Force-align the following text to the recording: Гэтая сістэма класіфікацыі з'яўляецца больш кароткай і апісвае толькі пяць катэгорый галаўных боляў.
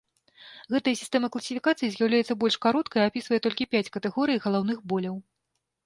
Гэтая 0.75 0.93
сістэма 1.01 1.27
класіфікацыі 1.35 1.91
з'яўляецца 1.97 2.39
больш 2.45 2.55
кароткай 2.69 3.01
і 3.05 3.13
апісвае 3.13 3.39
толькі 3.47 3.71
пяць 3.75 3.87
катэгорый 3.95 4.37
галаўных 4.51 4.77
боляў. 4.93 5.15